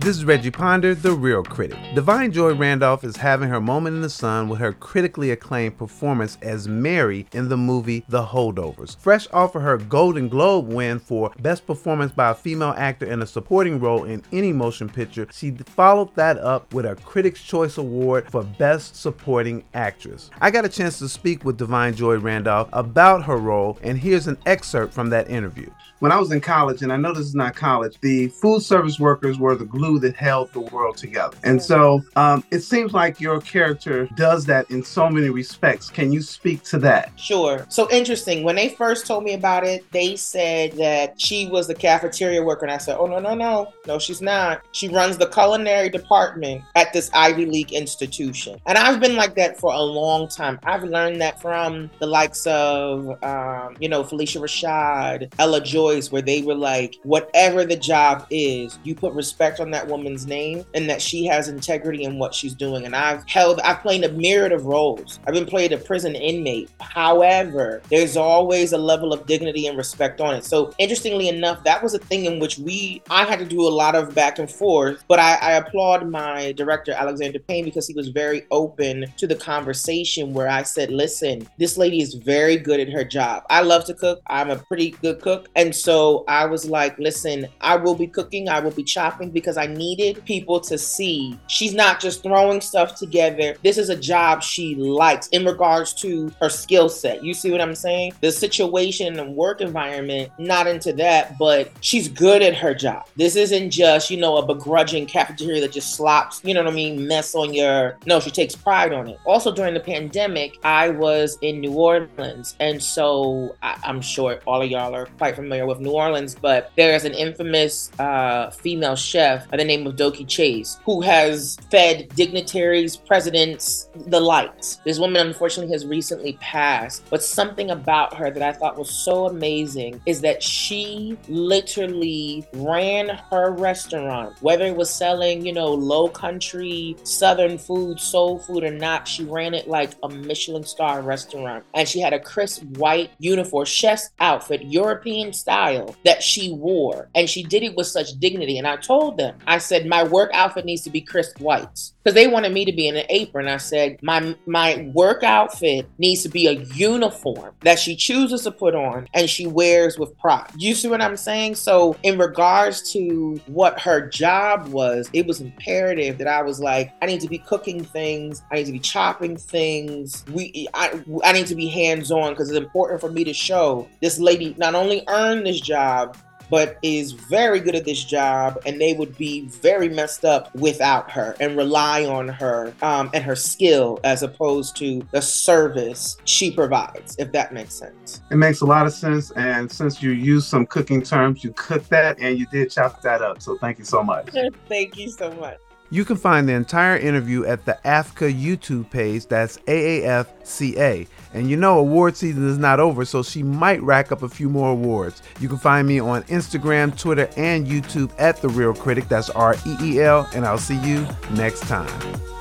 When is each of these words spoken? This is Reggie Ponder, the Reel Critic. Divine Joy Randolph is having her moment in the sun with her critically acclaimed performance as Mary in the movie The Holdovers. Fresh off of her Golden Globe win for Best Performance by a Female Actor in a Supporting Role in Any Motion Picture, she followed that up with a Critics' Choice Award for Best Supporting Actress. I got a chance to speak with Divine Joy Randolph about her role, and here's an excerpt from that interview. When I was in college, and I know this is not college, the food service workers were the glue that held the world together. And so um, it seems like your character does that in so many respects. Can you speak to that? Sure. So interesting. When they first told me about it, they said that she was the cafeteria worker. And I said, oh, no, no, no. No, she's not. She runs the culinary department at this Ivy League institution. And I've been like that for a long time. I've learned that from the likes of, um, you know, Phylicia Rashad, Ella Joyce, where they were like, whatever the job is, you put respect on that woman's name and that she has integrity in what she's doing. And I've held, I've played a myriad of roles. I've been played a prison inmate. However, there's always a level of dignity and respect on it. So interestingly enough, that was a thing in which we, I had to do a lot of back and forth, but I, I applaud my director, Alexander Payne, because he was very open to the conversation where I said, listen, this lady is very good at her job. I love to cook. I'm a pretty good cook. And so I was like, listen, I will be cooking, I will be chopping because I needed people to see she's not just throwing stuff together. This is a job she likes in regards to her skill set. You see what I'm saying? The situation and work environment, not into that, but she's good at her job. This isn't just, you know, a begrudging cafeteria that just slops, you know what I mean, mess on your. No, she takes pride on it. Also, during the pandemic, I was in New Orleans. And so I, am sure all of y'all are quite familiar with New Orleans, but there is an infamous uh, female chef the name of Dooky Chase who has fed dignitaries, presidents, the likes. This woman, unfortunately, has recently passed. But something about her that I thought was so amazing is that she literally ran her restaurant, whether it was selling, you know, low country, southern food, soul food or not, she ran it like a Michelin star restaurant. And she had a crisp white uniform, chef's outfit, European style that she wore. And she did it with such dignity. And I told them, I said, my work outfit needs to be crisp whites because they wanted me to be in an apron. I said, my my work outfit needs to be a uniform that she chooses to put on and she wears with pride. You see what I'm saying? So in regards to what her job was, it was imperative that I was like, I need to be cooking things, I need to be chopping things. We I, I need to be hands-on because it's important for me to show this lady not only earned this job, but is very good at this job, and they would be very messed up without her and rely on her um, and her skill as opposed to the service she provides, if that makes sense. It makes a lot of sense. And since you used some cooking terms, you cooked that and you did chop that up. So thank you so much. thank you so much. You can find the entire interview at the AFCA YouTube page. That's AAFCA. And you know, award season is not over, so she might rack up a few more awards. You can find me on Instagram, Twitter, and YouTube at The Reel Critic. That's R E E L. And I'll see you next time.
This 0.00 0.16
is 0.16 0.24
Reggie 0.24 0.52
Ponder, 0.52 0.94
the 0.94 1.10
Reel 1.10 1.42
Critic. 1.42 1.76
Divine 1.92 2.30
Joy 2.30 2.54
Randolph 2.54 3.02
is 3.02 3.16
having 3.16 3.48
her 3.48 3.60
moment 3.60 3.96
in 3.96 4.02
the 4.02 4.08
sun 4.08 4.48
with 4.48 4.60
her 4.60 4.72
critically 4.72 5.32
acclaimed 5.32 5.76
performance 5.76 6.38
as 6.40 6.68
Mary 6.68 7.26
in 7.32 7.48
the 7.48 7.56
movie 7.56 8.04
The 8.08 8.22
Holdovers. 8.22 8.96
Fresh 9.00 9.26
off 9.32 9.56
of 9.56 9.62
her 9.62 9.76
Golden 9.76 10.28
Globe 10.28 10.68
win 10.68 11.00
for 11.00 11.32
Best 11.40 11.66
Performance 11.66 12.12
by 12.12 12.30
a 12.30 12.34
Female 12.34 12.74
Actor 12.76 13.06
in 13.06 13.22
a 13.22 13.26
Supporting 13.26 13.80
Role 13.80 14.04
in 14.04 14.22
Any 14.30 14.52
Motion 14.52 14.88
Picture, 14.88 15.26
she 15.32 15.50
followed 15.50 16.14
that 16.14 16.38
up 16.38 16.72
with 16.72 16.86
a 16.86 16.94
Critics' 16.94 17.42
Choice 17.42 17.76
Award 17.76 18.30
for 18.30 18.44
Best 18.44 18.94
Supporting 18.94 19.64
Actress. 19.74 20.30
I 20.40 20.52
got 20.52 20.64
a 20.64 20.68
chance 20.68 21.00
to 21.00 21.08
speak 21.08 21.44
with 21.44 21.58
Divine 21.58 21.96
Joy 21.96 22.18
Randolph 22.18 22.68
about 22.72 23.24
her 23.24 23.36
role, 23.36 23.76
and 23.82 23.98
here's 23.98 24.28
an 24.28 24.38
excerpt 24.46 24.94
from 24.94 25.10
that 25.10 25.28
interview. 25.28 25.68
When 25.98 26.12
I 26.12 26.20
was 26.20 26.30
in 26.30 26.40
college, 26.40 26.82
and 26.82 26.92
I 26.92 26.96
know 26.96 27.12
this 27.12 27.26
is 27.26 27.34
not 27.34 27.56
college, 27.56 27.98
the 28.00 28.28
food 28.28 28.62
service 28.62 29.00
workers 29.00 29.36
were 29.36 29.56
the 29.56 29.64
glue 29.64 29.87
that 30.00 30.16
held 30.16 30.52
the 30.52 30.60
world 30.60 30.96
together. 30.96 31.36
And 31.44 31.62
so 31.62 32.02
um, 32.16 32.42
it 32.50 32.60
seems 32.60 32.92
like 32.92 33.20
your 33.20 33.40
character 33.40 34.08
does 34.16 34.44
that 34.46 34.68
in 34.70 34.82
so 34.82 35.08
many 35.08 35.30
respects. 35.30 35.88
Can 35.88 36.12
you 36.12 36.20
speak 36.20 36.64
to 36.64 36.78
that? 36.80 37.12
Sure. 37.16 37.64
So 37.68 37.88
interesting. 37.90 38.42
When 38.42 38.56
they 38.56 38.70
first 38.70 39.06
told 39.06 39.22
me 39.22 39.34
about 39.34 39.64
it, 39.64 39.84
they 39.92 40.16
said 40.16 40.72
that 40.72 41.20
she 41.20 41.46
was 41.46 41.68
the 41.68 41.74
cafeteria 41.74 42.42
worker. 42.42 42.64
And 42.66 42.72
I 42.72 42.78
said, 42.78 42.96
oh, 42.98 43.06
no, 43.06 43.20
no, 43.20 43.34
no. 43.34 43.72
No, 43.86 43.98
she's 43.98 44.20
not. 44.20 44.62
She 44.72 44.88
runs 44.88 45.16
the 45.16 45.28
culinary 45.28 45.88
department 45.88 46.62
at 46.74 46.92
this 46.92 47.10
Ivy 47.14 47.46
League 47.46 47.72
institution. 47.72 48.60
And 48.66 48.76
I've 48.76 49.00
been 49.00 49.14
like 49.14 49.34
that 49.36 49.58
for 49.58 49.72
a 49.72 49.80
long 49.80 50.28
time. 50.28 50.58
I've 50.64 50.82
learned 50.82 51.20
that 51.20 51.40
from 51.40 51.90
the 52.00 52.06
likes 52.06 52.46
of, 52.46 53.22
um, 53.22 53.76
you 53.78 53.88
know, 53.88 54.02
Phylicia 54.02 54.40
Rashad, 54.40 55.32
Ella 55.38 55.60
Joyce, 55.60 56.10
where 56.10 56.22
they 56.22 56.42
were 56.42 56.54
like, 56.54 56.96
whatever 57.02 57.64
the 57.64 57.76
job 57.76 58.26
is, 58.30 58.78
you 58.82 58.94
put 58.94 59.12
respect 59.12 59.60
on 59.60 59.70
that 59.70 59.77
woman's 59.86 60.26
name 60.26 60.64
and 60.74 60.88
that 60.88 61.02
she 61.02 61.26
has 61.26 61.48
integrity 61.48 62.04
in 62.04 62.18
what 62.18 62.34
she's 62.34 62.54
doing. 62.54 62.86
And 62.86 62.96
I've 62.96 63.28
held, 63.28 63.60
I've 63.60 63.80
played 63.80 64.02
a 64.04 64.12
myriad 64.12 64.52
of 64.52 64.64
roles. 64.64 65.20
I've 65.26 65.34
been 65.34 65.46
played 65.46 65.72
a 65.72 65.78
prison 65.78 66.14
inmate. 66.14 66.70
However, 66.80 67.82
there's 67.90 68.16
always 68.16 68.72
a 68.72 68.78
level 68.78 69.12
of 69.12 69.26
dignity 69.26 69.66
and 69.66 69.76
respect 69.76 70.20
on 70.20 70.34
it. 70.34 70.44
So 70.44 70.72
interestingly 70.78 71.28
enough, 71.28 71.62
that 71.64 71.82
was 71.82 71.94
a 71.94 71.98
thing 71.98 72.24
in 72.24 72.38
which 72.38 72.58
we, 72.58 73.02
I 73.10 73.24
had 73.24 73.38
to 73.38 73.44
do 73.44 73.60
a 73.60 73.68
lot 73.68 73.94
of 73.94 74.14
back 74.14 74.38
and 74.38 74.50
forth, 74.50 75.04
but 75.06 75.18
I, 75.18 75.34
I 75.34 75.52
applaud 75.52 76.08
my 76.08 76.52
director, 76.52 76.92
Alexander 76.92 77.38
Payne, 77.38 77.64
because 77.64 77.86
he 77.86 77.94
was 77.94 78.08
very 78.08 78.46
open 78.50 79.06
to 79.16 79.26
the 79.26 79.36
conversation 79.36 80.32
where 80.32 80.48
I 80.48 80.62
said, 80.62 80.90
listen, 80.90 81.46
this 81.58 81.76
lady 81.76 82.00
is 82.00 82.14
very 82.14 82.56
good 82.56 82.80
at 82.80 82.88
her 82.88 83.04
job. 83.04 83.44
I 83.50 83.60
love 83.62 83.84
to 83.84 83.94
cook. 83.94 84.20
I'm 84.26 84.50
a 84.50 84.56
pretty 84.56 84.90
good 85.02 85.20
cook. 85.20 85.48
And 85.54 85.74
so 85.74 86.24
I 86.28 86.46
was 86.46 86.68
like, 86.68 86.98
listen, 86.98 87.46
I 87.60 87.76
will 87.76 87.94
be 87.94 88.06
cooking, 88.06 88.48
I 88.48 88.60
will 88.60 88.70
be 88.70 88.84
chopping 88.84 89.30
because 89.30 89.56
I 89.56 89.66
needed 89.68 90.24
people 90.24 90.60
to 90.60 90.78
see 90.78 91.38
she's 91.46 91.74
not 91.74 92.00
just 92.00 92.22
throwing 92.22 92.60
stuff 92.60 92.94
together. 92.94 93.56
This 93.62 93.78
is 93.78 93.88
a 93.88 93.96
job 93.96 94.42
she 94.42 94.74
likes 94.74 95.28
in 95.28 95.44
regards 95.44 95.92
to 95.94 96.32
her 96.40 96.48
skill 96.48 96.88
set. 96.88 97.22
You 97.24 97.34
see 97.34 97.50
what 97.50 97.60
I'm 97.60 97.74
saying? 97.74 98.14
The 98.20 98.32
situation 98.32 99.18
and 99.18 99.34
work 99.34 99.60
environment, 99.60 100.30
not 100.38 100.66
into 100.66 100.92
that, 100.94 101.38
but 101.38 101.70
she's 101.80 102.08
good 102.08 102.42
at 102.42 102.54
her 102.54 102.74
job. 102.74 103.06
This 103.16 103.36
isn't 103.36 103.70
just, 103.70 104.10
you 104.10 104.16
know, 104.16 104.36
a 104.36 104.46
begrudging 104.46 105.06
cafeteria 105.06 105.60
that 105.60 105.72
just 105.72 105.94
slops, 105.94 106.40
you 106.44 106.54
know 106.54 106.62
what 106.62 106.72
I 106.72 106.76
mean, 106.76 107.06
mess 107.06 107.34
on 107.34 107.54
your. 107.54 107.98
No, 108.06 108.20
she 108.20 108.30
takes 108.30 108.54
pride 108.54 108.92
on 108.92 109.08
it. 109.08 109.18
Also, 109.24 109.52
during 109.52 109.74
the 109.74 109.80
pandemic, 109.80 110.58
I 110.64 110.90
was 110.90 111.38
in 111.42 111.60
New 111.60 111.72
Orleans. 111.72 112.56
And 112.60 112.82
so 112.82 113.54
I, 113.62 113.78
am 113.84 114.00
sure 114.00 114.40
all 114.46 114.62
of 114.62 114.70
y'all 114.70 114.94
are 114.94 115.06
quite 115.18 115.36
familiar 115.36 115.66
with 115.66 115.80
New 115.80 115.90
Orleans, 115.90 116.34
but 116.34 116.72
there 116.76 116.94
is 116.94 117.04
an 117.04 117.14
infamous 117.14 117.90
uh, 117.98 118.50
female 118.50 118.96
chef 118.96 119.46
the 119.58 119.64
name 119.64 119.86
of 119.86 119.96
Dooky 119.96 120.26
Chase 120.26 120.78
who 120.84 121.00
has 121.00 121.56
fed 121.70 122.08
dignitaries, 122.14 122.96
presidents, 122.96 123.88
the 123.94 124.20
likes. 124.20 124.76
This 124.84 124.98
woman, 124.98 125.26
unfortunately, 125.26 125.72
has 125.72 125.86
recently 125.86 126.34
passed. 126.34 127.04
But 127.10 127.22
something 127.22 127.70
about 127.70 128.14
her 128.14 128.30
that 128.30 128.42
I 128.42 128.52
thought 128.52 128.78
was 128.78 128.90
so 128.90 129.26
amazing 129.26 130.00
is 130.06 130.20
that 130.22 130.42
she 130.42 131.18
literally 131.28 132.46
ran 132.54 133.08
her 133.30 133.52
restaurant, 133.52 134.36
whether 134.40 134.64
it 134.64 134.76
was 134.76 134.90
selling, 134.90 135.44
you 135.44 135.52
know, 135.52 135.68
low 135.68 136.08
country, 136.08 136.96
southern 137.02 137.58
food, 137.58 138.00
soul 138.00 138.38
food 138.38 138.64
or 138.64 138.70
not, 138.70 139.06
she 139.06 139.24
ran 139.24 139.54
it 139.54 139.68
like 139.68 139.92
a 140.02 140.08
Michelin 140.08 140.64
star 140.64 141.02
restaurant. 141.02 141.64
And 141.74 141.88
she 141.88 142.00
had 142.00 142.12
a 142.12 142.20
crisp 142.20 142.62
white 142.76 143.10
uniform, 143.18 143.64
chef's 143.64 144.10
outfit, 144.20 144.62
European 144.62 145.32
style 145.32 145.94
that 146.04 146.22
she 146.22 146.52
wore. 146.52 147.08
And 147.14 147.28
she 147.28 147.42
did 147.42 147.62
it 147.62 147.76
with 147.76 147.86
such 147.86 148.18
dignity. 148.18 148.58
And 148.58 148.66
I 148.66 148.76
told 148.76 149.18
them, 149.18 149.36
I 149.48 149.58
said, 149.58 149.86
my 149.86 150.04
work 150.04 150.30
outfit 150.34 150.66
needs 150.66 150.82
to 150.82 150.90
be 150.90 151.00
crisp 151.00 151.40
whites 151.40 151.94
because 152.04 152.14
they 152.14 152.26
wanted 152.26 152.52
me 152.52 152.64
to 152.66 152.72
be 152.72 152.86
in 152.86 152.96
an 152.96 153.06
apron. 153.08 153.48
I 153.48 153.56
said, 153.56 153.98
my 154.02 154.36
my 154.46 154.90
work 154.94 155.22
outfit 155.22 155.88
needs 155.98 156.22
to 156.22 156.28
be 156.28 156.46
a 156.46 156.52
uniform 156.52 157.54
that 157.60 157.78
she 157.78 157.96
chooses 157.96 158.42
to 158.42 158.52
put 158.52 158.74
on 158.74 159.08
and 159.14 159.28
she 159.28 159.46
wears 159.46 159.98
with 159.98 160.16
pride. 160.18 160.50
You 160.56 160.74
see 160.74 160.88
what 160.88 161.00
I'm 161.00 161.16
saying? 161.16 161.54
So 161.54 161.96
in 162.02 162.18
regards 162.18 162.92
to 162.92 163.40
what 163.46 163.80
her 163.80 164.06
job 164.06 164.68
was, 164.68 165.08
it 165.14 165.26
was 165.26 165.40
imperative 165.40 166.18
that 166.18 166.28
I 166.28 166.42
was 166.42 166.60
like, 166.60 166.92
I 167.00 167.06
need 167.06 167.20
to 167.22 167.28
be 167.28 167.38
cooking 167.38 167.82
things, 167.82 168.42
I 168.52 168.56
need 168.56 168.66
to 168.66 168.72
be 168.72 168.78
chopping 168.78 169.36
things. 169.36 170.24
We 170.30 170.68
I, 170.74 171.02
I 171.24 171.32
need 171.32 171.46
to 171.46 171.54
be 171.54 171.68
hands-on 171.68 172.32
because 172.32 172.50
it's 172.50 172.58
important 172.58 173.00
for 173.00 173.10
me 173.10 173.24
to 173.24 173.32
show 173.32 173.88
this 174.02 174.18
lady 174.18 174.54
not 174.58 174.74
only 174.74 175.04
earned 175.08 175.46
this 175.46 175.60
job, 175.60 176.16
but 176.50 176.78
is 176.82 177.12
very 177.12 177.60
good 177.60 177.74
at 177.74 177.84
this 177.84 178.02
job, 178.04 178.60
and 178.66 178.80
they 178.80 178.94
would 178.94 179.16
be 179.16 179.46
very 179.46 179.88
messed 179.88 180.24
up 180.24 180.54
without 180.54 181.10
her 181.10 181.36
and 181.40 181.56
rely 181.56 182.04
on 182.04 182.28
her 182.28 182.74
um, 182.82 183.10
and 183.14 183.24
her 183.24 183.36
skill 183.36 184.00
as 184.04 184.22
opposed 184.22 184.76
to 184.76 185.02
the 185.12 185.20
service 185.20 186.16
she 186.24 186.50
provides, 186.50 187.16
if 187.18 187.32
that 187.32 187.52
makes 187.52 187.74
sense. 187.74 188.20
It 188.30 188.36
makes 188.36 188.60
a 188.60 188.66
lot 188.66 188.86
of 188.86 188.92
sense. 188.92 189.30
And 189.32 189.70
since 189.70 190.02
you 190.02 190.10
used 190.10 190.48
some 190.48 190.66
cooking 190.66 191.02
terms, 191.02 191.44
you 191.44 191.52
cooked 191.52 191.90
that 191.90 192.18
and 192.20 192.38
you 192.38 192.46
did 192.46 192.70
chop 192.70 193.02
that 193.02 193.22
up. 193.22 193.42
So 193.42 193.56
thank 193.58 193.78
you 193.78 193.84
so 193.84 194.02
much. 194.02 194.28
thank 194.68 194.96
you 194.96 195.08
so 195.10 195.30
much. 195.32 195.58
You 195.90 196.04
can 196.04 196.16
find 196.16 196.46
the 196.46 196.52
entire 196.52 196.98
interview 196.98 197.46
at 197.46 197.64
the 197.64 197.78
AFCA 197.84 198.38
YouTube 198.38 198.90
page. 198.90 199.26
That's 199.26 199.56
AAFCA. 199.60 201.06
And 201.34 201.50
you 201.50 201.56
know, 201.56 201.78
award 201.78 202.16
season 202.16 202.48
is 202.48 202.58
not 202.58 202.80
over, 202.80 203.04
so 203.04 203.22
she 203.22 203.42
might 203.42 203.82
rack 203.82 204.12
up 204.12 204.22
a 204.22 204.28
few 204.28 204.48
more 204.48 204.70
awards. 204.70 205.22
You 205.40 205.48
can 205.48 205.58
find 205.58 205.86
me 205.86 206.00
on 206.00 206.22
Instagram, 206.24 206.98
Twitter, 206.98 207.28
and 207.36 207.66
YouTube 207.66 208.10
at 208.18 208.40
The 208.40 208.48
Reel 208.48 208.74
Critic. 208.74 209.08
That's 209.08 209.30
R 209.30 209.54
E 209.66 209.76
E 209.80 210.00
L. 210.00 210.28
And 210.34 210.44
I'll 210.44 210.58
see 210.58 210.78
you 210.86 211.06
next 211.32 211.60
time. 211.60 212.37